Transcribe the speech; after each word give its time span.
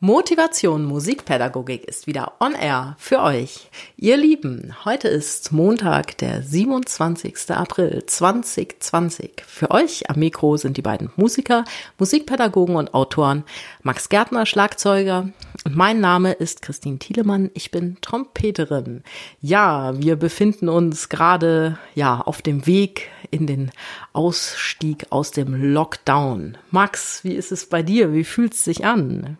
Motivation 0.00 0.84
Musikpädagogik 0.84 1.84
ist 1.84 2.06
wieder 2.06 2.34
on 2.38 2.52
air 2.52 2.96
für 2.98 3.22
euch. 3.22 3.70
Ihr 3.96 4.18
Lieben, 4.18 4.74
heute 4.84 5.08
ist 5.08 5.52
Montag, 5.52 6.18
der 6.18 6.42
27. 6.42 7.52
April 7.52 8.04
2020. 8.04 9.42
Für 9.46 9.70
euch 9.70 10.10
am 10.10 10.18
Mikro 10.18 10.58
sind 10.58 10.76
die 10.76 10.82
beiden 10.82 11.10
Musiker, 11.16 11.64
Musikpädagogen 11.96 12.76
und 12.76 12.92
Autoren 12.92 13.44
Max 13.82 14.10
Gärtner, 14.10 14.44
Schlagzeuger 14.44 15.30
und 15.64 15.74
mein 15.74 15.98
Name 15.98 16.32
ist 16.32 16.60
Christine 16.60 16.98
Thielemann. 16.98 17.50
Ich 17.54 17.70
bin 17.70 17.96
Trompeterin. 18.02 19.02
Ja, 19.40 19.98
wir 19.98 20.16
befinden 20.16 20.68
uns 20.68 21.08
gerade, 21.08 21.78
ja, 21.94 22.20
auf 22.20 22.42
dem 22.42 22.66
Weg 22.66 23.08
in 23.30 23.46
den 23.46 23.70
Ausstieg 24.12 25.06
aus 25.08 25.30
dem 25.30 25.72
Lockdown. 25.72 26.58
Max, 26.70 27.24
wie 27.24 27.32
ist 27.32 27.50
es 27.50 27.66
bei 27.66 27.82
dir? 27.82 28.12
Wie 28.12 28.24
fühlt 28.24 28.52
es 28.52 28.62
sich 28.62 28.84
an? 28.84 29.38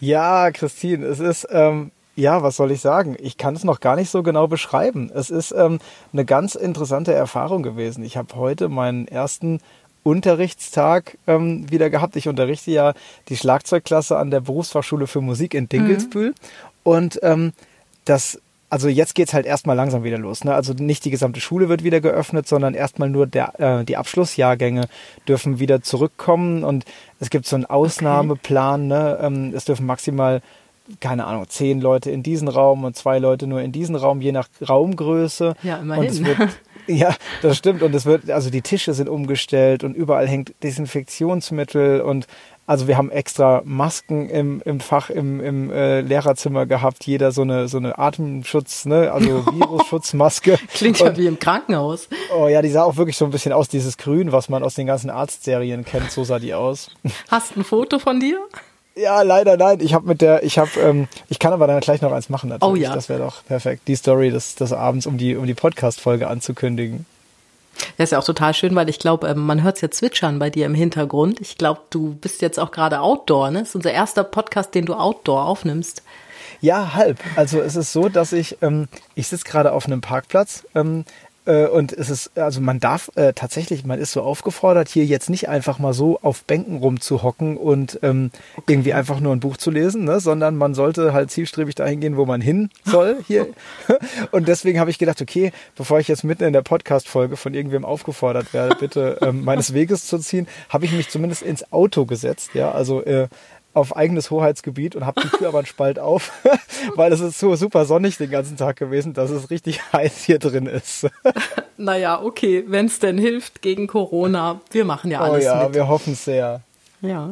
Ja, 0.00 0.50
Christine, 0.50 1.06
es 1.06 1.20
ist, 1.20 1.46
ähm, 1.50 1.90
ja, 2.16 2.42
was 2.42 2.56
soll 2.56 2.70
ich 2.70 2.80
sagen? 2.80 3.16
Ich 3.20 3.36
kann 3.36 3.54
es 3.54 3.64
noch 3.64 3.80
gar 3.80 3.96
nicht 3.96 4.10
so 4.10 4.22
genau 4.22 4.46
beschreiben. 4.46 5.10
Es 5.14 5.30
ist 5.30 5.52
ähm, 5.52 5.78
eine 6.12 6.24
ganz 6.24 6.54
interessante 6.54 7.12
Erfahrung 7.12 7.62
gewesen. 7.62 8.04
Ich 8.04 8.16
habe 8.16 8.34
heute 8.36 8.68
meinen 8.68 9.06
ersten 9.08 9.60
Unterrichtstag 10.02 11.18
ähm, 11.26 11.70
wieder 11.70 11.90
gehabt. 11.90 12.16
Ich 12.16 12.28
unterrichte 12.28 12.70
ja 12.70 12.94
die 13.28 13.36
Schlagzeugklasse 13.36 14.16
an 14.16 14.30
der 14.30 14.40
Berufsfachschule 14.40 15.06
für 15.06 15.20
Musik 15.20 15.52
in 15.52 15.68
Dinkelsbühl. 15.68 16.28
Mhm. 16.28 16.34
Und 16.84 17.18
ähm, 17.22 17.52
das 18.04 18.40
also 18.68 18.88
jetzt 18.88 19.14
geht's 19.14 19.32
halt 19.32 19.46
erstmal 19.46 19.76
langsam 19.76 20.04
wieder 20.04 20.18
los. 20.18 20.44
Ne? 20.44 20.54
Also 20.54 20.72
nicht 20.72 21.04
die 21.04 21.10
gesamte 21.10 21.40
Schule 21.40 21.68
wird 21.68 21.84
wieder 21.84 22.00
geöffnet, 22.00 22.48
sondern 22.48 22.74
erstmal 22.74 23.08
nur 23.08 23.26
der, 23.26 23.58
äh, 23.60 23.84
die 23.84 23.96
Abschlussjahrgänge 23.96 24.88
dürfen 25.28 25.58
wieder 25.58 25.82
zurückkommen 25.82 26.64
und 26.64 26.84
es 27.20 27.30
gibt 27.30 27.46
so 27.46 27.56
einen 27.56 27.66
Ausnahmeplan. 27.66 28.90
Okay. 28.90 29.02
Ne? 29.02 29.18
Ähm, 29.22 29.52
es 29.54 29.64
dürfen 29.64 29.86
maximal, 29.86 30.42
keine 31.00 31.26
Ahnung, 31.26 31.48
zehn 31.48 31.80
Leute 31.80 32.10
in 32.10 32.22
diesen 32.22 32.48
Raum 32.48 32.84
und 32.84 32.96
zwei 32.96 33.18
Leute 33.18 33.46
nur 33.46 33.60
in 33.60 33.72
diesen 33.72 33.94
Raum, 33.94 34.20
je 34.20 34.32
nach 34.32 34.48
Raumgröße. 34.66 35.54
Ja, 35.62 35.78
immerhin. 35.78 36.04
Und 36.04 36.10
es 36.10 36.24
wird, 36.24 36.38
ja, 36.86 37.14
das 37.42 37.56
stimmt. 37.56 37.82
Und 37.82 37.94
es 37.94 38.06
wird, 38.06 38.30
also 38.30 38.50
die 38.50 38.62
Tische 38.62 38.94
sind 38.94 39.08
umgestellt 39.08 39.84
und 39.84 39.94
überall 39.94 40.28
hängt 40.28 40.54
Desinfektionsmittel 40.62 42.00
und 42.00 42.26
also 42.68 42.88
wir 42.88 42.96
haben 42.96 43.12
extra 43.12 43.62
Masken 43.64 44.28
im, 44.28 44.60
im 44.64 44.80
Fach 44.80 45.08
im, 45.08 45.40
im 45.40 45.70
äh, 45.70 46.00
Lehrerzimmer 46.00 46.66
gehabt, 46.66 47.06
jeder 47.06 47.30
so 47.30 47.42
eine 47.42 47.68
so 47.68 47.76
eine 47.76 47.96
Atemschutz, 47.96 48.86
ne, 48.86 49.12
also 49.12 49.46
Virusschutzmaske. 49.52 50.58
Klingt 50.74 50.98
ja 50.98 51.16
wie 51.16 51.26
im 51.26 51.38
Krankenhaus. 51.38 52.08
Oh 52.36 52.48
ja, 52.48 52.62
die 52.62 52.70
sah 52.70 52.82
auch 52.82 52.96
wirklich 52.96 53.16
so 53.16 53.24
ein 53.24 53.30
bisschen 53.30 53.52
aus, 53.52 53.68
dieses 53.68 53.96
Grün, 53.96 54.32
was 54.32 54.48
man 54.48 54.64
aus 54.64 54.74
den 54.74 54.88
ganzen 54.88 55.10
Arztserien 55.10 55.84
kennt, 55.84 56.10
so 56.10 56.24
sah 56.24 56.40
die 56.40 56.54
aus. 56.54 56.90
Hast 57.28 57.56
ein 57.56 57.62
Foto 57.62 58.00
von 58.00 58.18
dir? 58.18 58.40
Ja, 58.96 59.20
leider 59.22 59.56
nein. 59.58 59.80
Ich 59.80 59.92
habe 59.92 60.08
mit 60.08 60.22
der, 60.22 60.42
ich 60.42 60.58
habe, 60.58 60.70
ähm, 60.80 61.08
ich 61.28 61.38
kann 61.38 61.52
aber 61.52 61.66
dann 61.66 61.80
gleich 61.80 62.00
noch 62.00 62.12
eins 62.12 62.30
machen. 62.30 62.48
Natürlich. 62.48 62.72
Oh 62.72 62.76
ja. 62.76 62.94
Das 62.94 63.08
wäre 63.08 63.20
doch 63.20 63.44
perfekt. 63.44 63.82
Die 63.88 63.96
Story 63.96 64.30
des, 64.30 64.54
des 64.54 64.72
Abends, 64.72 65.06
um 65.06 65.18
die, 65.18 65.36
um 65.36 65.46
die 65.46 65.54
Podcast-Folge 65.54 66.28
anzukündigen. 66.28 67.04
Das 67.98 68.04
ist 68.04 68.12
ja 68.12 68.18
auch 68.18 68.24
total 68.24 68.54
schön, 68.54 68.74
weil 68.74 68.88
ich 68.88 68.98
glaube, 68.98 69.28
ähm, 69.28 69.44
man 69.44 69.62
hört 69.62 69.76
es 69.76 69.82
ja 69.82 69.90
zwitschern 69.90 70.38
bei 70.38 70.48
dir 70.48 70.64
im 70.64 70.74
Hintergrund. 70.74 71.40
Ich 71.42 71.58
glaube, 71.58 71.80
du 71.90 72.14
bist 72.14 72.40
jetzt 72.40 72.58
auch 72.58 72.70
gerade 72.70 73.00
Outdoor, 73.00 73.50
ne? 73.50 73.60
Das 73.60 73.70
ist 73.70 73.74
unser 73.74 73.92
erster 73.92 74.24
Podcast, 74.24 74.74
den 74.74 74.86
du 74.86 74.94
Outdoor 74.94 75.44
aufnimmst. 75.44 76.02
Ja, 76.62 76.94
halb. 76.94 77.18
Also 77.36 77.60
es 77.60 77.76
ist 77.76 77.92
so, 77.92 78.08
dass 78.08 78.32
ich, 78.32 78.58
ähm, 78.62 78.88
ich 79.14 79.28
sitze 79.28 79.44
gerade 79.44 79.72
auf 79.72 79.86
einem 79.86 80.00
Parkplatz. 80.00 80.64
Ähm, 80.74 81.04
äh, 81.04 81.25
und 81.52 81.92
es 81.92 82.10
ist, 82.10 82.36
also 82.36 82.60
man 82.60 82.80
darf 82.80 83.10
äh, 83.14 83.32
tatsächlich, 83.32 83.84
man 83.84 84.00
ist 84.00 84.12
so 84.12 84.22
aufgefordert, 84.22 84.88
hier 84.88 85.04
jetzt 85.04 85.30
nicht 85.30 85.48
einfach 85.48 85.78
mal 85.78 85.92
so 85.92 86.18
auf 86.22 86.44
Bänken 86.44 86.78
rumzuhocken 86.78 87.56
und 87.56 87.98
ähm, 88.02 88.30
okay. 88.56 88.72
irgendwie 88.72 88.92
einfach 88.92 89.20
nur 89.20 89.34
ein 89.34 89.40
Buch 89.40 89.56
zu 89.56 89.70
lesen, 89.70 90.04
ne? 90.04 90.20
sondern 90.20 90.56
man 90.56 90.74
sollte 90.74 91.12
halt 91.12 91.30
zielstrebig 91.30 91.74
dahin 91.74 92.00
gehen, 92.00 92.16
wo 92.16 92.26
man 92.26 92.40
hin 92.40 92.70
soll 92.84 93.18
hier. 93.26 93.46
und 94.32 94.48
deswegen 94.48 94.80
habe 94.80 94.90
ich 94.90 94.98
gedacht, 94.98 95.22
okay, 95.22 95.52
bevor 95.76 96.00
ich 96.00 96.08
jetzt 96.08 96.24
mitten 96.24 96.44
in 96.44 96.52
der 96.52 96.62
Podcast-Folge 96.62 97.36
von 97.36 97.54
irgendwem 97.54 97.84
aufgefordert 97.84 98.52
werde, 98.52 98.76
bitte 98.76 99.18
ähm, 99.22 99.44
meines 99.44 99.72
Weges 99.72 100.06
zu 100.06 100.18
ziehen, 100.18 100.48
habe 100.68 100.84
ich 100.84 100.92
mich 100.92 101.08
zumindest 101.08 101.42
ins 101.42 101.72
Auto 101.72 102.06
gesetzt. 102.06 102.50
Ja, 102.54 102.72
also 102.72 103.02
äh, 103.04 103.28
auf 103.76 103.94
eigenes 103.94 104.30
Hoheitsgebiet 104.30 104.96
und 104.96 105.04
habe 105.04 105.20
die 105.20 105.28
Tür 105.28 105.48
aber 105.48 105.58
einen 105.58 105.66
Spalt 105.66 105.98
auf, 105.98 106.32
weil 106.94 107.12
es 107.12 107.20
ist 107.20 107.38
so 107.38 107.54
super 107.56 107.84
sonnig 107.84 108.16
den 108.16 108.30
ganzen 108.30 108.56
Tag 108.56 108.76
gewesen, 108.76 109.12
dass 109.12 109.30
es 109.30 109.50
richtig 109.50 109.80
heiß 109.92 110.24
hier 110.24 110.38
drin 110.38 110.66
ist. 110.66 111.06
naja, 111.76 112.22
okay, 112.22 112.64
wenn 112.66 112.86
es 112.86 112.98
denn 112.98 113.18
hilft 113.18 113.60
gegen 113.60 113.86
Corona, 113.86 114.60
wir 114.70 114.86
machen 114.86 115.10
ja 115.10 115.20
alles. 115.20 115.44
Oh 115.44 115.48
ja, 115.48 115.64
mit. 115.64 115.74
wir 115.74 115.88
hoffen 115.88 116.14
sehr. 116.14 116.62
Ja. 117.02 117.30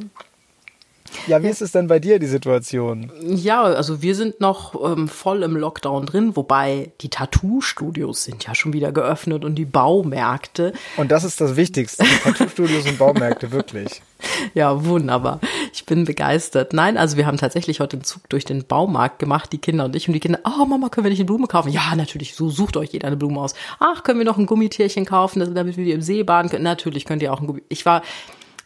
Ja, 1.27 1.43
wie 1.43 1.49
ist 1.49 1.62
es 1.62 1.72
denn 1.72 1.87
bei 1.87 1.99
dir, 1.99 2.19
die 2.19 2.27
Situation? 2.27 3.11
Ja, 3.22 3.62
also 3.62 4.03
wir 4.03 4.15
sind 4.15 4.41
noch 4.41 4.75
ähm, 4.84 5.09
voll 5.09 5.43
im 5.43 5.56
Lockdown 5.56 6.06
drin, 6.06 6.37
wobei 6.37 6.93
die 7.00 7.09
Tattoo-Studios 7.09 8.25
sind 8.25 8.44
ja 8.44 8.55
schon 8.55 8.72
wieder 8.72 8.93
geöffnet 8.93 9.44
und 9.44 9.55
die 9.55 9.65
Baumärkte. 9.65 10.72
Und 10.97 11.11
das 11.11 11.25
ist 11.25 11.41
das 11.41 11.56
Wichtigste, 11.56 12.05
Tattoo-Studios 12.25 12.87
und 12.87 12.99
Baumärkte, 12.99 13.53
wirklich. 13.53 14.03
Ja, 14.55 14.84
wunderbar. 14.84 15.41
Ich 15.84 15.86
bin 15.86 16.06
begeistert. 16.06 16.72
Nein, 16.72 16.96
also 16.96 17.18
wir 17.18 17.26
haben 17.26 17.36
tatsächlich 17.36 17.78
heute 17.78 17.98
einen 17.98 18.04
Zug 18.04 18.26
durch 18.30 18.46
den 18.46 18.64
Baumarkt 18.64 19.18
gemacht, 19.18 19.52
die 19.52 19.58
Kinder 19.58 19.84
und 19.84 19.94
ich. 19.94 20.08
Und 20.08 20.14
die 20.14 20.20
Kinder, 20.20 20.38
oh 20.46 20.64
Mama, 20.64 20.88
können 20.88 21.04
wir 21.04 21.10
nicht 21.10 21.18
eine 21.18 21.26
Blume 21.26 21.46
kaufen? 21.46 21.68
Ja, 21.70 21.94
natürlich, 21.94 22.34
so 22.34 22.48
sucht 22.48 22.78
euch 22.78 22.92
jeder 22.92 23.08
eine 23.08 23.18
Blume 23.18 23.38
aus. 23.38 23.52
Ach, 23.80 24.02
können 24.02 24.18
wir 24.18 24.24
noch 24.24 24.38
ein 24.38 24.46
Gummitierchen 24.46 25.04
kaufen, 25.04 25.54
damit 25.54 25.76
wir 25.76 25.84
die 25.84 25.92
im 25.92 26.00
See 26.00 26.22
baden 26.22 26.50
können? 26.50 26.64
Natürlich 26.64 27.04
könnt 27.04 27.20
ihr 27.20 27.34
auch 27.34 27.40
ein 27.42 27.46
Gummi. 27.46 27.62
Ich 27.68 27.84
war 27.84 28.00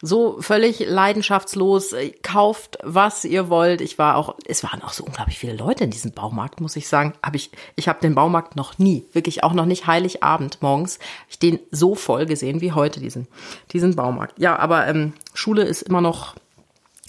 so 0.01 0.37
völlig 0.39 0.79
leidenschaftslos, 0.79 1.91
äh, 1.91 2.11
kauft 2.23 2.77
was 2.83 3.25
ihr 3.25 3.49
wollt. 3.49 3.81
Ich 3.81 3.97
war 3.97 4.15
auch, 4.15 4.35
es 4.47 4.63
waren 4.63 4.81
auch 4.81 4.93
so 4.93 5.03
unglaublich 5.03 5.39
viele 5.39 5.57
Leute 5.57 5.83
in 5.83 5.91
diesem 5.91 6.13
Baumarkt, 6.13 6.61
muss 6.61 6.77
ich 6.77 6.87
sagen. 6.87 7.15
Hab 7.21 7.35
ich, 7.35 7.51
ich 7.75 7.89
habe 7.89 7.99
den 7.99 8.15
Baumarkt 8.15 8.55
noch 8.55 8.77
nie, 8.77 9.03
wirklich 9.11 9.43
auch 9.43 9.51
noch 9.51 9.65
nicht 9.65 9.87
Heiligabend 9.87 10.61
morgens, 10.61 10.99
ich 11.27 11.37
den 11.37 11.59
so 11.69 11.95
voll 11.95 12.27
gesehen 12.27 12.61
wie 12.61 12.71
heute 12.71 13.01
diesen, 13.01 13.27
diesen 13.73 13.97
Baumarkt. 13.97 14.39
Ja, 14.39 14.57
aber 14.57 14.87
ähm, 14.87 15.11
Schule 15.33 15.63
ist 15.63 15.81
immer 15.81 15.99
noch, 15.99 16.35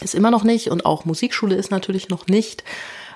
ist 0.03 0.15
immer 0.15 0.31
noch 0.31 0.45
nicht 0.45 0.71
und 0.71 0.85
auch 0.85 1.05
Musikschule 1.05 1.55
ist 1.55 1.71
natürlich 1.71 2.09
noch 2.09 2.27
nicht. 2.27 2.65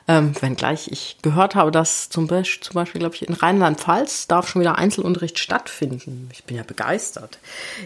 Ähm, 0.06 0.34
wenngleich 0.39 0.89
ich 0.93 1.17
gehört 1.22 1.55
habe, 1.55 1.71
dass 1.71 2.11
zum 2.11 2.27
Beispiel, 2.27 2.62
zum 2.62 2.75
Beispiel 2.75 2.99
glaube 2.99 3.15
ich, 3.15 3.27
in 3.27 3.33
Rheinland-Pfalz 3.33 4.27
darf 4.27 4.49
schon 4.49 4.61
wieder 4.61 4.77
Einzelunterricht 4.77 5.39
stattfinden. 5.39 6.28
Ich 6.31 6.44
bin 6.44 6.59
ja 6.59 6.62
begeistert. 6.62 7.39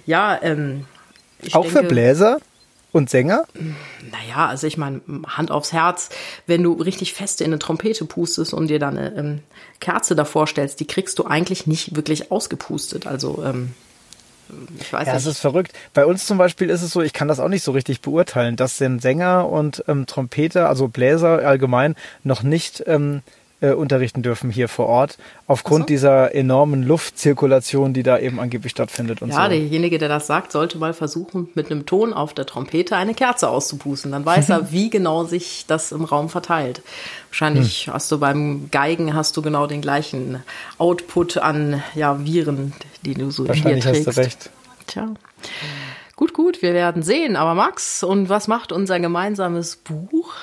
Ja, 0.04 0.36
ähm, 0.42 0.86
ich 1.40 1.54
Auch 1.54 1.62
denke, 1.62 1.78
für 1.78 1.84
Bläser 1.84 2.38
und 2.90 3.08
Sänger? 3.08 3.46
Naja, 4.10 4.46
also 4.46 4.66
ich 4.66 4.76
meine, 4.76 5.00
Hand 5.28 5.52
aufs 5.52 5.72
Herz, 5.72 6.08
wenn 6.46 6.62
du 6.64 6.72
richtig 6.72 7.14
fest 7.14 7.40
in 7.40 7.48
eine 7.48 7.60
Trompete 7.60 8.04
pustest 8.04 8.52
und 8.52 8.68
dir 8.68 8.80
dann 8.80 8.98
eine 8.98 9.14
ähm, 9.14 9.40
Kerze 9.78 10.16
davor 10.16 10.48
stellst, 10.48 10.80
die 10.80 10.86
kriegst 10.86 11.18
du 11.20 11.24
eigentlich 11.24 11.66
nicht 11.68 11.94
wirklich 11.94 12.32
ausgepustet. 12.32 13.06
Also 13.06 13.44
ähm, 13.44 13.74
ich 14.80 14.92
weiß 14.92 15.06
ja, 15.06 15.14
nicht. 15.14 15.22
es 15.22 15.26
ist 15.26 15.40
verrückt. 15.40 15.72
Bei 15.94 16.06
uns 16.06 16.26
zum 16.26 16.38
Beispiel 16.38 16.70
ist 16.70 16.82
es 16.82 16.92
so, 16.92 17.02
ich 17.02 17.12
kann 17.12 17.28
das 17.28 17.40
auch 17.40 17.48
nicht 17.48 17.62
so 17.62 17.72
richtig 17.72 18.00
beurteilen, 18.00 18.56
dass 18.56 18.78
den 18.78 18.98
Sänger 18.98 19.48
und 19.48 19.84
ähm, 19.88 20.06
Trompeter, 20.06 20.68
also 20.68 20.88
Bläser 20.88 21.46
allgemein, 21.46 21.94
noch 22.24 22.42
nicht 22.42 22.84
ähm, 22.86 23.22
äh, 23.60 23.72
unterrichten 23.72 24.22
dürfen 24.22 24.50
hier 24.50 24.68
vor 24.68 24.86
Ort, 24.86 25.18
aufgrund 25.46 25.82
so. 25.82 25.86
dieser 25.86 26.34
enormen 26.34 26.82
Luftzirkulation, 26.82 27.92
die 27.92 28.02
da 28.02 28.18
eben 28.18 28.38
angeblich 28.38 28.70
stattfindet. 28.70 29.20
Und 29.20 29.30
ja, 29.30 29.44
so. 29.44 29.50
derjenige, 29.50 29.98
der 29.98 30.08
das 30.08 30.26
sagt, 30.26 30.52
sollte 30.52 30.78
mal 30.78 30.92
versuchen, 30.92 31.48
mit 31.54 31.70
einem 31.70 31.84
Ton 31.84 32.12
auf 32.12 32.34
der 32.34 32.46
Trompete 32.46 32.96
eine 32.96 33.14
Kerze 33.14 33.48
auszupusten. 33.48 34.12
Dann 34.12 34.24
weiß 34.24 34.50
er, 34.50 34.70
wie 34.72 34.90
genau 34.90 35.24
sich 35.24 35.64
das 35.66 35.92
im 35.92 36.04
Raum 36.04 36.28
verteilt. 36.28 36.82
Wahrscheinlich 37.30 37.86
hm. 37.86 37.94
hast 37.94 38.12
du 38.12 38.18
beim 38.18 38.68
Geigen 38.70 39.14
hast 39.14 39.36
du 39.36 39.42
genau 39.42 39.66
den 39.66 39.80
gleichen 39.80 40.42
Output 40.78 41.38
an 41.38 41.82
ja, 41.94 42.24
Viren, 42.24 42.72
die 43.04 43.14
du 43.14 43.30
so 43.30 43.48
Wahrscheinlich 43.48 43.84
hier 43.84 43.92
trägst. 43.92 44.06
hast 44.06 44.16
du 44.16 44.20
recht. 44.20 44.50
Tja. 44.86 45.08
Gut, 46.16 46.32
gut, 46.32 46.62
wir 46.62 46.74
werden 46.74 47.02
sehen. 47.02 47.36
Aber 47.36 47.54
Max, 47.54 48.02
und 48.02 48.28
was 48.28 48.48
macht 48.48 48.72
unser 48.72 48.98
gemeinsames 48.98 49.76
Buch? 49.76 50.34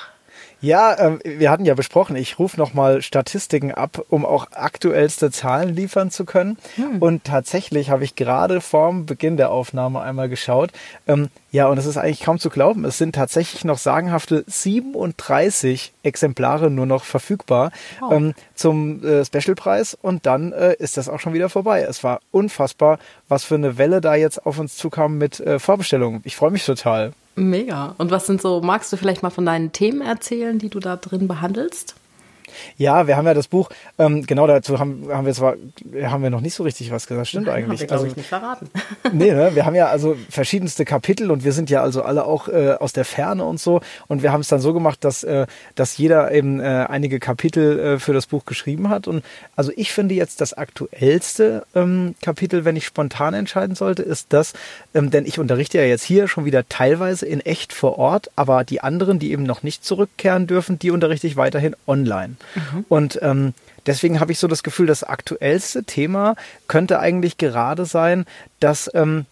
Ja, 0.66 0.98
ähm, 0.98 1.20
wir 1.24 1.52
hatten 1.52 1.64
ja 1.64 1.74
besprochen, 1.74 2.16
ich 2.16 2.40
rufe 2.40 2.58
nochmal 2.58 3.00
Statistiken 3.00 3.70
ab, 3.70 4.04
um 4.08 4.26
auch 4.26 4.48
aktuellste 4.50 5.30
Zahlen 5.30 5.72
liefern 5.72 6.10
zu 6.10 6.24
können. 6.24 6.58
Hm. 6.74 7.00
Und 7.00 7.22
tatsächlich 7.22 7.90
habe 7.90 8.02
ich 8.02 8.16
gerade 8.16 8.60
vorm 8.60 9.06
Beginn 9.06 9.36
der 9.36 9.52
Aufnahme 9.52 10.00
einmal 10.00 10.28
geschaut. 10.28 10.72
Ähm, 11.06 11.28
ja, 11.52 11.68
und 11.68 11.78
es 11.78 11.86
ist 11.86 11.96
eigentlich 11.96 12.24
kaum 12.24 12.40
zu 12.40 12.50
glauben. 12.50 12.84
Es 12.84 12.98
sind 12.98 13.14
tatsächlich 13.14 13.64
noch 13.64 13.78
sagenhafte 13.78 14.42
37 14.48 15.92
Exemplare 16.02 16.68
nur 16.68 16.86
noch 16.86 17.04
verfügbar 17.04 17.70
oh. 18.02 18.12
ähm, 18.12 18.34
zum 18.56 19.04
äh, 19.04 19.24
Specialpreis. 19.24 19.96
Und 20.02 20.26
dann 20.26 20.50
äh, 20.50 20.74
ist 20.80 20.96
das 20.96 21.08
auch 21.08 21.20
schon 21.20 21.32
wieder 21.32 21.48
vorbei. 21.48 21.82
Es 21.82 22.02
war 22.02 22.18
unfassbar, 22.32 22.98
was 23.28 23.44
für 23.44 23.54
eine 23.54 23.78
Welle 23.78 24.00
da 24.00 24.16
jetzt 24.16 24.44
auf 24.44 24.58
uns 24.58 24.76
zukam 24.76 25.16
mit 25.16 25.38
äh, 25.38 25.60
Vorbestellungen. 25.60 26.22
Ich 26.24 26.34
freue 26.34 26.50
mich 26.50 26.66
total. 26.66 27.12
Mega. 27.36 27.94
Und 27.98 28.10
was 28.10 28.26
sind 28.26 28.40
so, 28.40 28.60
magst 28.62 28.92
du 28.92 28.96
vielleicht 28.96 29.22
mal 29.22 29.30
von 29.30 29.46
deinen 29.46 29.72
Themen 29.72 30.00
erzählen, 30.00 30.58
die 30.58 30.70
du 30.70 30.80
da 30.80 30.96
drin 30.96 31.28
behandelst? 31.28 31.94
Ja, 32.76 33.06
wir 33.06 33.16
haben 33.16 33.26
ja 33.26 33.34
das 33.34 33.48
Buch, 33.48 33.70
ähm, 33.98 34.26
genau 34.26 34.46
dazu 34.46 34.78
haben, 34.78 35.08
haben 35.10 35.26
wir 35.26 35.34
zwar, 35.34 35.56
haben 36.02 36.22
wir 36.22 36.30
noch 36.30 36.40
nicht 36.40 36.54
so 36.54 36.62
richtig 36.62 36.90
was 36.90 37.06
gesagt, 37.06 37.28
stimmt 37.28 37.46
Nein, 37.46 37.64
eigentlich. 37.64 37.82
Haben 37.82 37.88
wir, 37.88 37.92
also, 37.92 38.06
ich, 38.06 38.16
nicht 38.16 38.28
verraten. 38.28 38.70
nee, 39.12 39.32
ne? 39.32 39.50
wir 39.54 39.66
haben 39.66 39.74
ja 39.74 39.86
also 39.86 40.16
verschiedenste 40.28 40.84
Kapitel 40.84 41.30
und 41.30 41.44
wir 41.44 41.52
sind 41.52 41.70
ja 41.70 41.82
also 41.82 42.02
alle 42.02 42.24
auch 42.24 42.48
äh, 42.48 42.76
aus 42.78 42.92
der 42.92 43.04
Ferne 43.04 43.44
und 43.44 43.60
so 43.60 43.80
und 44.08 44.22
wir 44.22 44.32
haben 44.32 44.40
es 44.40 44.48
dann 44.48 44.60
so 44.60 44.72
gemacht, 44.72 45.04
dass, 45.04 45.24
äh, 45.24 45.46
dass 45.74 45.96
jeder 45.96 46.32
eben 46.32 46.60
äh, 46.60 46.86
einige 46.88 47.18
Kapitel 47.18 47.78
äh, 47.78 47.98
für 47.98 48.12
das 48.12 48.26
Buch 48.26 48.44
geschrieben 48.44 48.88
hat 48.88 49.08
und 49.08 49.24
also 49.56 49.72
ich 49.76 49.92
finde 49.92 50.14
jetzt 50.14 50.40
das 50.40 50.54
aktuellste 50.54 51.64
ähm, 51.74 52.14
Kapitel, 52.22 52.64
wenn 52.64 52.76
ich 52.76 52.86
spontan 52.86 53.34
entscheiden 53.34 53.74
sollte, 53.74 54.02
ist 54.02 54.32
das, 54.32 54.52
ähm, 54.94 55.10
denn 55.10 55.26
ich 55.26 55.38
unterrichte 55.38 55.78
ja 55.78 55.84
jetzt 55.84 56.04
hier 56.04 56.28
schon 56.28 56.44
wieder 56.44 56.68
teilweise 56.68 57.26
in 57.26 57.40
echt 57.40 57.72
vor 57.72 57.98
Ort, 57.98 58.30
aber 58.36 58.64
die 58.64 58.80
anderen, 58.80 59.18
die 59.18 59.32
eben 59.32 59.42
noch 59.42 59.62
nicht 59.62 59.84
zurückkehren 59.84 60.46
dürfen, 60.46 60.78
die 60.78 60.90
unterrichte 60.90 61.26
ich 61.26 61.36
weiterhin 61.36 61.76
online. 61.86 62.35
Mhm. 62.54 62.84
Und 62.88 63.18
ähm, 63.22 63.54
deswegen 63.86 64.20
habe 64.20 64.32
ich 64.32 64.38
so 64.38 64.48
das 64.48 64.62
Gefühl, 64.62 64.86
das 64.86 65.04
aktuellste 65.04 65.84
Thema 65.84 66.36
könnte 66.68 67.00
eigentlich 67.00 67.38
gerade 67.38 67.84
sein, 67.84 68.26
dass 68.60 68.90
ähm, 68.94 69.26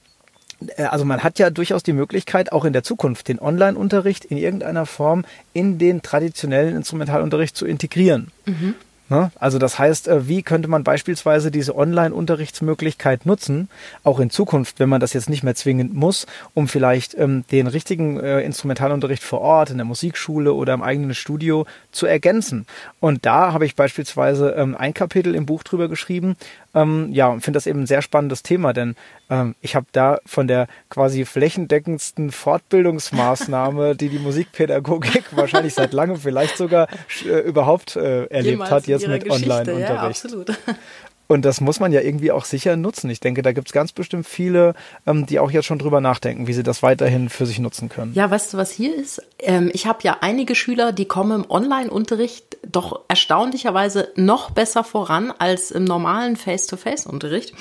äh, 0.77 0.85
also 0.85 1.05
man 1.05 1.23
hat 1.23 1.39
ja 1.39 1.51
durchaus 1.51 1.83
die 1.83 1.93
Möglichkeit, 1.93 2.53
auch 2.53 2.65
in 2.65 2.73
der 2.73 2.83
Zukunft 2.83 3.29
den 3.29 3.39
Online-Unterricht 3.39 4.25
in 4.25 4.37
irgendeiner 4.37 4.87
Form 4.87 5.25
in 5.53 5.79
den 5.79 6.03
traditionellen 6.03 6.77
Instrumentalunterricht 6.77 7.57
zu 7.57 7.67
integrieren. 7.67 8.31
Mhm. 8.47 8.75
Ne? 9.11 9.31
Also 9.39 9.59
das 9.59 9.79
heißt, 9.79 10.09
äh, 10.09 10.29
wie 10.29 10.43
könnte 10.43 10.69
man 10.69 10.83
beispielsweise 10.83 11.51
diese 11.51 11.77
Online-Unterrichtsmöglichkeit 11.77 13.27
nutzen, 13.27 13.69
auch 14.03 14.19
in 14.19 14.31
Zukunft, 14.31 14.81
wenn 14.81 14.89
man 14.89 15.01
das 15.01 15.13
jetzt 15.13 15.29
nicht 15.29 15.43
mehr 15.43 15.55
zwingend 15.55 15.95
muss, 15.95 16.27
um 16.55 16.69
vielleicht 16.69 17.15
ähm, 17.19 17.45
den 17.53 17.67
richtigen 17.67 18.19
äh, 18.19 18.41
Instrumentalunterricht 18.41 19.23
vor 19.23 19.43
Ort 19.43 19.71
in 19.71 19.77
der 19.77 19.85
Musikschule 19.85 20.55
oder 20.55 20.73
im 20.73 20.83
eigenen 20.83 21.15
Studio 21.15 21.67
zu 21.93 22.07
ergänzen. 22.07 22.67
Und 22.99 23.27
da 23.27 23.53
habe 23.53 23.67
ich 23.67 23.77
beispielsweise 23.77 24.51
ähm, 24.53 24.75
ein 24.75 24.95
Kapitel 24.95 25.35
im 25.35 25.45
Buch 25.45 25.65
drüber 25.65 25.89
geschrieben, 25.89 26.37
ähm, 26.75 27.11
ja, 27.13 27.29
und 27.29 27.43
finde 27.43 27.57
das 27.57 27.67
eben 27.67 27.83
ein 27.83 27.87
sehr 27.87 28.03
spannendes 28.03 28.43
Thema, 28.43 28.73
denn 28.73 28.97
ähm, 29.31 29.55
ich 29.61 29.77
habe 29.77 29.87
da 29.93 30.19
von 30.27 30.49
der 30.49 30.67
quasi 30.89 31.25
flächendeckendsten 31.25 32.33
Fortbildungsmaßnahme, 32.33 33.95
die 33.95 34.09
die 34.09 34.19
Musikpädagogik 34.19 35.25
wahrscheinlich 35.37 35.75
seit 35.75 35.93
langem 35.93 36.17
vielleicht 36.17 36.57
sogar 36.57 36.89
äh, 37.25 37.39
überhaupt 37.41 37.95
äh, 37.95 38.25
erlebt 38.25 38.53
Jemals 38.55 38.71
hat, 38.71 38.87
jetzt 38.95 39.09
mit 39.09 39.31
Online-Unterricht. 39.31 39.91
Ja, 39.91 40.03
absolut. 40.03 40.51
Und 41.27 41.45
das 41.45 41.61
muss 41.61 41.81
man 41.81 41.93
ja 41.93 42.01
irgendwie 42.01 42.33
auch 42.33 42.45
sicher 42.45 42.77
nutzen. 42.77 43.09
Ich 43.09 43.21
denke, 43.21 43.43
da 43.43 43.53
gibt 43.53 43.69
es 43.69 43.73
ganz 43.73 43.93
bestimmt 43.93 44.27
viele, 44.27 44.75
ähm, 45.07 45.27
die 45.27 45.39
auch 45.39 45.51
jetzt 45.51 45.65
schon 45.67 45.79
drüber 45.79 46.01
nachdenken, 46.01 46.47
wie 46.47 46.53
sie 46.53 46.63
das 46.63 46.83
weiterhin 46.83 47.29
für 47.29 47.47
sich 47.47 47.59
nutzen 47.59 47.89
können. 47.89 48.13
Ja, 48.15 48.31
weißt 48.31 48.53
du, 48.53 48.59
was 48.59 48.71
hier 48.71 48.95
ist? 48.95 49.23
Ähm, 49.39 49.71
ich 49.73 49.87
habe 49.87 50.01
ja 50.03 50.19
einige 50.21 50.55
Schüler, 50.55 50.93
die 50.93 51.07
kommen 51.07 51.45
im 51.45 51.51
Online-Unterricht 51.51 52.59
doch 52.71 53.01
erstaunlicherweise 53.09 54.09
noch 54.17 54.51
besser 54.51 54.85
voran 54.85 55.33
als 55.39 55.71
im 55.71 55.85
normalen 55.85 56.37
Face-to-Face-Unterricht. 56.37 57.55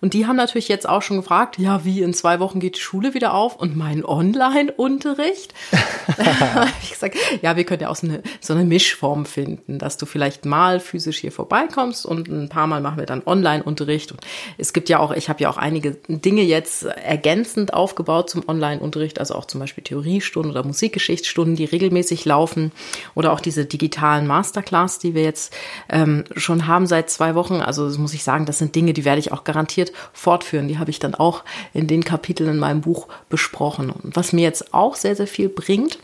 Und 0.00 0.14
die 0.14 0.26
haben 0.26 0.36
natürlich 0.36 0.68
jetzt 0.68 0.88
auch 0.88 1.02
schon 1.02 1.18
gefragt, 1.18 1.58
ja, 1.58 1.84
wie 1.84 2.00
in 2.00 2.14
zwei 2.14 2.40
Wochen 2.40 2.58
geht 2.58 2.76
die 2.76 2.80
Schule 2.80 3.12
wieder 3.12 3.34
auf 3.34 3.56
und 3.56 3.76
mein 3.76 4.04
Online-Unterricht? 4.04 5.52
ich 6.82 6.90
gesagt, 6.90 7.16
ja, 7.42 7.56
wir 7.56 7.64
können 7.64 7.82
ja 7.82 7.88
auch 7.88 7.96
so 7.96 8.06
eine, 8.06 8.22
so 8.40 8.54
eine 8.54 8.64
Mischform 8.64 9.26
finden, 9.26 9.78
dass 9.78 9.98
du 9.98 10.06
vielleicht 10.06 10.46
mal 10.46 10.80
physisch 10.80 11.18
hier 11.18 11.32
vorbeikommst 11.32 12.06
und 12.06 12.28
ein 12.28 12.48
paar 12.48 12.66
Mal 12.66 12.80
machen 12.80 12.98
wir 12.98 13.06
dann 13.10 13.22
Online-Unterricht. 13.24 14.12
Und 14.12 14.20
es 14.58 14.72
gibt 14.72 14.88
ja 14.88 14.98
auch, 14.98 15.12
ich 15.12 15.28
habe 15.28 15.42
ja 15.42 15.50
auch 15.50 15.56
einige 15.56 15.96
Dinge 16.08 16.42
jetzt 16.42 16.84
ergänzend 16.84 17.74
aufgebaut 17.74 18.30
zum 18.30 18.48
Online-Unterricht, 18.48 19.18
also 19.18 19.34
auch 19.34 19.44
zum 19.44 19.60
Beispiel 19.60 19.84
Theoriestunden 19.84 20.50
oder 20.50 20.64
Musikgeschichtsstunden, 20.64 21.56
die 21.56 21.64
regelmäßig 21.64 22.24
laufen 22.24 22.72
oder 23.14 23.32
auch 23.32 23.40
diese 23.40 23.64
digitalen 23.64 24.26
Masterclass, 24.26 24.98
die 24.98 25.14
wir 25.14 25.22
jetzt 25.22 25.52
ähm, 25.88 26.24
schon 26.36 26.66
haben 26.66 26.86
seit 26.86 27.10
zwei 27.10 27.34
Wochen. 27.34 27.56
Also 27.56 27.86
das 27.86 27.98
muss 27.98 28.14
ich 28.14 28.24
sagen, 28.24 28.46
das 28.46 28.58
sind 28.58 28.74
Dinge, 28.74 28.92
die 28.92 29.04
werde 29.04 29.20
ich 29.20 29.32
auch 29.32 29.44
garantiert 29.44 29.92
fortführen. 30.12 30.68
Die 30.68 30.78
habe 30.78 30.90
ich 30.90 30.98
dann 30.98 31.14
auch 31.14 31.44
in 31.74 31.86
den 31.86 32.04
Kapiteln 32.04 32.50
in 32.50 32.58
meinem 32.58 32.80
Buch 32.80 33.08
besprochen. 33.28 33.90
Und 33.90 34.16
was 34.16 34.32
mir 34.32 34.42
jetzt 34.42 34.72
auch 34.72 34.94
sehr, 34.94 35.16
sehr 35.16 35.26
viel 35.26 35.48
bringt, 35.48 35.98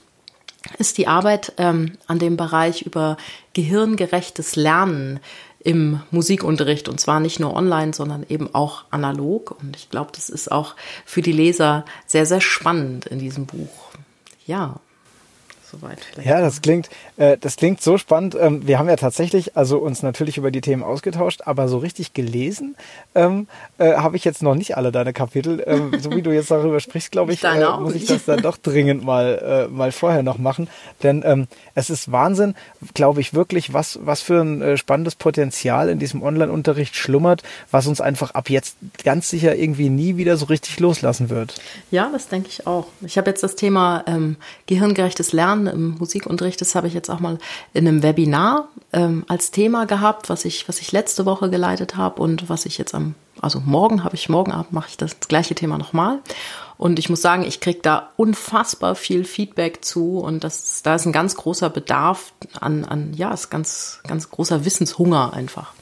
ist 0.79 0.99
die 0.99 1.07
Arbeit 1.07 1.53
ähm, 1.59 1.93
an 2.07 2.19
dem 2.19 2.37
Bereich 2.37 2.83
über 2.83 3.17
gehirngerechtes 3.53 4.57
Lernen 4.57 5.21
im 5.67 6.01
Musikunterricht 6.13 6.89
und 6.89 7.01
zwar 7.01 7.19
nicht 7.19 7.41
nur 7.41 7.57
online, 7.57 7.93
sondern 7.93 8.25
eben 8.29 8.55
auch 8.55 8.85
analog. 8.91 9.57
Und 9.61 9.75
ich 9.75 9.91
glaube, 9.91 10.13
das 10.15 10.29
ist 10.29 10.53
auch 10.53 10.77
für 11.05 11.23
die 11.23 11.33
Leser 11.33 11.85
sehr, 12.07 12.25
sehr 12.25 12.41
spannend 12.41 13.07
in 13.07 13.19
diesem 13.19 13.47
Buch. 13.47 13.91
Ja 14.47 14.77
soweit. 15.71 16.01
Vielleicht 16.01 16.29
ja, 16.29 16.41
das 16.41 16.63
klingt, 16.63 16.89
äh, 17.17 17.37
das 17.39 17.57
klingt 17.57 17.83
so 17.83 17.99
spannend. 17.99 18.37
Ähm, 18.39 18.67
wir 18.67 18.79
haben 18.79 18.89
ja 18.89 18.97
tatsächlich, 18.97 19.57
also 19.57 19.79
uns 19.79 20.03
natürlich 20.03 20.39
über 20.39 20.51
die 20.51 20.61
Themen 20.61 20.83
ausgetauscht, 20.83 21.43
aber 21.45 21.69
so 21.69 21.79
richtig 21.79 22.15
gelesen 22.15 22.77
ähm, 23.15 23.49
äh, 23.79 23.95
habe 23.95 24.17
ich 24.17 24.25
jetzt 24.25 24.43
noch 24.43 24.55
nicht 24.55 24.77
alle 24.77 24.93
deine 24.93 25.13
Kapitel. 25.13 25.63
Ähm, 25.67 25.93
so 26.01 26.11
wie 26.13 26.23
du 26.23 26.33
jetzt 26.33 26.51
darüber 26.51 26.81
sprichst, 26.81 27.13
glaube 27.13 27.33
ich, 27.33 27.43
äh, 27.43 27.79
muss 27.81 27.95
ich 27.95 28.07
das 28.07 28.25
dann 28.25 28.43
doch 28.43 28.57
dringend 28.57 29.05
mal, 29.05 29.67
äh, 29.69 29.73
mal 29.73 29.93
vorher 29.93 30.23
noch 30.23 30.39
machen. 30.39 30.69
Denn 31.03 31.23
ähm, 31.25 31.49
es 31.75 31.91
ist 31.91 32.13
Wahnsinn, 32.13 32.55
glaube 32.95 33.21
ich 33.21 33.35
wirklich, 33.35 33.73
was, 33.73 33.99
was 34.03 34.23
für 34.23 34.41
ein 34.41 34.63
äh, 34.63 34.77
spannendes 34.77 35.15
Potenzial 35.15 35.89
in 35.89 35.99
diesem 35.99 36.23
Online-Unterricht 36.23 36.97
schlummert, 36.97 37.43
was 37.71 37.87
uns 37.87 38.01
einfach 38.01 38.33
ab 38.33 38.51
jetzt 38.51 38.77
ganz 39.05 39.29
sicher 39.29 39.57
irgendwie 39.57 39.89
nie 39.89 40.17
wieder 40.17 40.37
so 40.37 40.47
richtig 40.47 40.79
loslassen 40.81 41.31
wird. 41.31 41.61
Ja, 41.91 42.09
das 42.13 42.29
denke 42.29 42.49
ich 42.49 42.67
auch. 42.67 42.87
Ich 43.03 43.19
habe 43.19 43.31
jetzt 43.31 43.43
das 43.43 43.57
Thema 43.57 44.05
ähm, 44.07 44.37
gehirngerechtes 44.67 45.33
Lernen 45.33 45.56
im 45.65 45.97
Musikunterricht. 45.99 46.61
Das 46.61 46.75
habe 46.75 46.89
ich 46.89 46.95
jetzt 46.95 47.09
auch 47.11 47.21
mal 47.21 47.39
in 47.73 47.89
einem 47.89 48.03
Webinar 48.03 48.69
ähm, 48.93 49.25
als 49.29 49.51
Thema 49.51 49.87
gehabt, 49.87 50.29
was 50.29 50.45
ich, 50.45 50.69
was 50.69 50.81
ich 50.81 50.93
letzte 50.93 51.25
Woche 51.25 51.49
geleitet 51.49 51.97
habe 51.97 52.21
und 52.21 52.49
was 52.49 52.67
ich 52.67 52.77
jetzt 52.77 52.95
am, 52.95 53.15
also 53.41 53.61
morgen 53.65 54.05
habe 54.05 54.15
ich, 54.15 54.29
morgen 54.29 54.53
Abend 54.53 54.73
mache 54.73 54.89
ich 54.91 54.97
das 54.97 55.21
gleiche 55.21 55.55
Thema 55.55 55.79
nochmal. 55.79 56.21
Und 56.79 56.99
ich 56.99 57.09
muss 57.09 57.23
sagen, 57.23 57.45
ich 57.45 57.61
kriege 57.61 57.81
da 57.81 58.11
unfassbar 58.17 58.95
viel 58.95 59.25
Feedback 59.25 59.85
zu 59.85 60.19
und 60.19 60.45
das, 60.45 60.83
da 60.83 60.97
ist 60.97 61.07
ein 61.07 61.13
ganz 61.13 61.35
großer 61.37 61.71
Bedarf 61.71 62.35
an, 62.61 62.85
an 62.85 63.15
ja, 63.15 63.33
ist 63.33 63.51
ganz, 63.51 64.01
ganz 64.07 64.31
großer 64.31 64.65
Wissenshunger 64.65 65.33
einfach. 65.33 65.73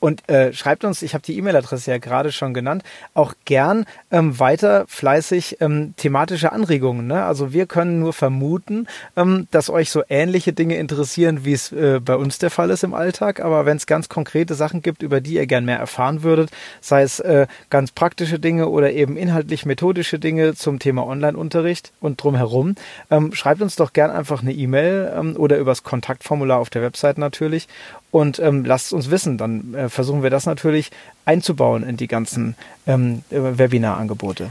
Und 0.00 0.28
äh, 0.28 0.52
schreibt 0.52 0.84
uns, 0.84 1.02
ich 1.02 1.14
habe 1.14 1.24
die 1.24 1.36
E-Mail-Adresse 1.38 1.90
ja 1.90 1.98
gerade 1.98 2.32
schon 2.32 2.54
genannt, 2.54 2.82
auch 3.14 3.34
gern 3.44 3.86
ähm, 4.10 4.38
weiter 4.38 4.84
fleißig 4.88 5.58
ähm, 5.60 5.94
thematische 5.96 6.52
Anregungen. 6.52 7.06
Ne? 7.06 7.24
Also 7.24 7.52
wir 7.52 7.66
können 7.66 8.00
nur 8.00 8.12
vermuten, 8.12 8.86
ähm, 9.16 9.46
dass 9.50 9.70
euch 9.70 9.90
so 9.90 10.02
ähnliche 10.08 10.52
Dinge 10.52 10.76
interessieren, 10.76 11.44
wie 11.44 11.52
es 11.52 11.72
äh, 11.72 12.00
bei 12.00 12.16
uns 12.16 12.38
der 12.38 12.50
Fall 12.50 12.70
ist 12.70 12.84
im 12.84 12.94
Alltag. 12.94 13.40
Aber 13.40 13.66
wenn 13.66 13.76
es 13.76 13.86
ganz 13.86 14.08
konkrete 14.08 14.54
Sachen 14.54 14.82
gibt, 14.82 15.02
über 15.02 15.20
die 15.20 15.34
ihr 15.34 15.46
gern 15.46 15.64
mehr 15.64 15.78
erfahren 15.78 16.22
würdet, 16.22 16.50
sei 16.80 17.02
es 17.02 17.20
äh, 17.20 17.46
ganz 17.70 17.92
praktische 17.92 18.38
Dinge 18.38 18.68
oder 18.68 18.92
eben 18.92 19.16
inhaltlich 19.16 19.66
methodische 19.66 20.18
Dinge 20.18 20.54
zum 20.54 20.78
Thema 20.78 21.06
Online-Unterricht 21.06 21.92
und 22.00 22.22
drumherum, 22.22 22.74
ähm, 23.10 23.32
schreibt 23.34 23.62
uns 23.62 23.76
doch 23.76 23.92
gern 23.92 24.10
einfach 24.10 24.42
eine 24.42 24.52
E-Mail 24.52 25.12
ähm, 25.16 25.36
oder 25.36 25.58
übers 25.58 25.82
Kontaktformular 25.82 26.58
auf 26.58 26.70
der 26.70 26.82
Website 26.82 27.18
natürlich 27.18 27.68
und 28.14 28.38
ähm, 28.38 28.64
lasst 28.64 28.92
uns 28.92 29.10
wissen. 29.10 29.38
Dann 29.38 29.74
äh, 29.74 29.88
versuchen 29.88 30.22
wir 30.22 30.30
das 30.30 30.46
natürlich 30.46 30.92
einzubauen 31.24 31.82
in 31.82 31.96
die 31.96 32.06
ganzen 32.06 32.54
ähm, 32.86 33.24
Webinarangebote. 33.30 34.50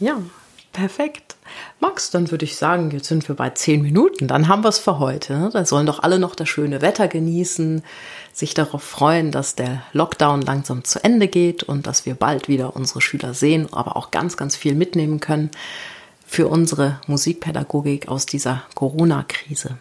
Ja, 0.00 0.16
perfekt. 0.72 1.36
Max, 1.78 2.10
dann 2.10 2.30
würde 2.30 2.46
ich 2.46 2.56
sagen, 2.56 2.90
jetzt 2.90 3.08
sind 3.08 3.28
wir 3.28 3.36
bei 3.36 3.50
zehn 3.50 3.82
Minuten. 3.82 4.28
Dann 4.28 4.48
haben 4.48 4.64
wir 4.64 4.70
es 4.70 4.78
für 4.78 4.98
heute. 4.98 5.50
Da 5.52 5.66
sollen 5.66 5.84
doch 5.84 6.02
alle 6.02 6.18
noch 6.18 6.34
das 6.34 6.48
schöne 6.48 6.80
Wetter 6.80 7.06
genießen, 7.06 7.82
sich 8.32 8.54
darauf 8.54 8.82
freuen, 8.82 9.30
dass 9.30 9.56
der 9.56 9.82
Lockdown 9.92 10.40
langsam 10.40 10.82
zu 10.82 11.04
Ende 11.04 11.28
geht 11.28 11.62
und 11.62 11.86
dass 11.86 12.06
wir 12.06 12.14
bald 12.14 12.48
wieder 12.48 12.74
unsere 12.74 13.02
Schüler 13.02 13.34
sehen, 13.34 13.68
aber 13.72 13.98
auch 13.98 14.10
ganz, 14.10 14.38
ganz 14.38 14.56
viel 14.56 14.74
mitnehmen 14.74 15.20
können 15.20 15.50
für 16.26 16.48
unsere 16.48 16.98
Musikpädagogik 17.08 18.08
aus 18.08 18.24
dieser 18.24 18.62
Corona-Krise. 18.74 19.76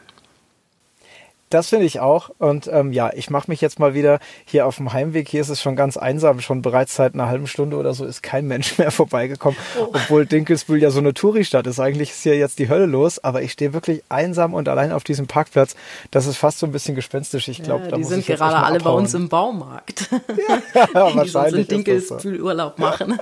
Das 1.51 1.67
finde 1.67 1.86
ich 1.86 2.00
auch. 2.00 2.29
Und 2.39 2.67
ähm, 2.72 2.93
ja, 2.93 3.12
ich 3.13 3.29
mache 3.29 3.51
mich 3.51 3.60
jetzt 3.60 3.77
mal 3.77 3.93
wieder 3.93 4.20
hier 4.46 4.65
auf 4.65 4.77
dem 4.77 4.93
Heimweg. 4.93 5.27
Hier 5.27 5.41
ist 5.41 5.50
es 5.50 5.62
schon 5.62 5.75
ganz 5.75 5.98
einsam. 5.98 6.39
Schon 6.39 6.62
bereits 6.62 6.96
seit 6.96 7.13
einer 7.13 7.27
halben 7.27 7.46
Stunde 7.46 7.75
oder 7.75 7.93
so 7.93 8.05
ist 8.05 8.24
kein 8.24 8.48
Mensch 8.48 8.77
mehr 8.79 8.89
vorbeigekommen. 8.89 9.60
Oh. 9.77 9.88
Obwohl 9.93 10.25
Dinkelsbühl 10.25 10.81
ja 10.81 10.91
so 10.91 11.00
eine 11.00 11.13
Touristadt 11.13 11.67
ist. 11.67 11.79
Eigentlich 11.79 12.12
ist 12.12 12.24
hier 12.24 12.38
jetzt 12.38 12.58
die 12.58 12.70
Hölle 12.70 12.86
los. 12.86 13.20
Aber 13.20 13.41
ich 13.41 13.51
stehe 13.51 13.74
wirklich 13.74 14.01
einsam 14.08 14.53
und 14.53 14.70
allein 14.70 14.93
auf 14.93 15.03
diesem 15.03 15.27
Parkplatz. 15.27 15.75
Das 16.10 16.25
ist 16.25 16.38
fast 16.38 16.60
so 16.60 16.65
ein 16.65 16.72
bisschen 16.72 16.96
gespenstisch. 16.96 17.50
Ich 17.50 17.62
glaube, 17.62 17.84
ja, 17.84 17.89
da 17.91 17.96
die 17.98 18.01
muss 18.03 18.10
sind 18.12 18.20
ich 18.20 18.29
jetzt 18.29 18.39
gerade 18.39 18.55
alle 18.55 18.77
abhauen. 18.79 18.96
bei 18.96 19.00
uns 19.01 19.13
im 19.13 19.27
Baumarkt. 19.27 20.10
Ja, 20.13 21.10
die 21.12 21.17
wahrscheinlich. 21.17 21.67
das 21.67 21.77
so. 21.77 21.84
Dinkelsbühl 21.84 22.41
Urlaub 22.41 22.79
machen. 22.79 23.20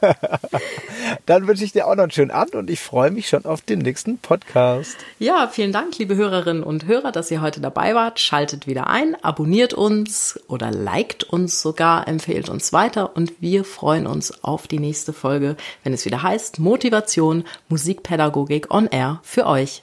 Dann 1.26 1.46
wünsche 1.46 1.64
ich 1.64 1.72
dir 1.72 1.86
auch 1.86 1.94
noch 1.94 2.04
einen 2.04 2.10
schönen 2.10 2.30
Abend 2.30 2.54
und 2.54 2.70
ich 2.70 2.80
freue 2.80 3.10
mich 3.10 3.28
schon 3.28 3.44
auf 3.44 3.60
den 3.60 3.80
nächsten 3.80 4.18
Podcast. 4.18 4.96
Ja, 5.18 5.48
vielen 5.48 5.72
Dank, 5.72 5.98
liebe 5.98 6.16
Hörerinnen 6.16 6.62
und 6.62 6.86
Hörer, 6.86 7.12
dass 7.12 7.30
ihr 7.30 7.40
heute 7.40 7.60
dabei 7.60 7.94
wart. 7.94 8.20
Schaltet 8.20 8.66
wieder 8.66 8.88
ein, 8.88 9.16
abonniert 9.22 9.74
uns 9.74 10.38
oder 10.48 10.70
liked 10.70 11.24
uns 11.24 11.60
sogar, 11.60 12.08
empfehlt 12.08 12.48
uns 12.48 12.72
weiter 12.72 13.16
und 13.16 13.40
wir 13.40 13.64
freuen 13.64 14.06
uns 14.06 14.44
auf 14.44 14.66
die 14.66 14.78
nächste 14.78 15.12
Folge, 15.12 15.56
wenn 15.84 15.92
es 15.92 16.04
wieder 16.04 16.22
heißt 16.22 16.58
Motivation, 16.58 17.44
Musikpädagogik 17.68 18.72
on 18.72 18.86
Air 18.86 19.20
für 19.22 19.46
euch. 19.46 19.82